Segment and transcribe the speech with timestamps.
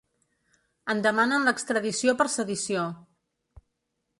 [0.93, 2.87] En demanen l’extradició per sedició.